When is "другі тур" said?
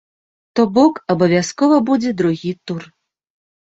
2.25-2.93